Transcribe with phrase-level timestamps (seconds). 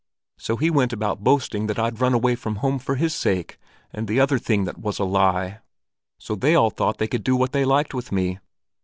[0.39, 3.59] So he went about boasting that I'd run away from home for his sake,
[3.93, 5.59] and the other thing that was a lie;
[6.17, 8.39] so they all thought they could do what they liked with me.